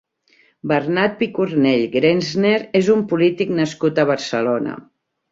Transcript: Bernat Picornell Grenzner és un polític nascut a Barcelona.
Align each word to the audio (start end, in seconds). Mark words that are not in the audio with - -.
Bernat 0.69 1.11
Picornell 1.17 1.83
Grenzner 1.95 2.53
és 2.79 2.89
un 2.93 3.03
polític 3.11 3.51
nascut 3.59 4.01
a 4.01 4.07
Barcelona. 4.13 4.75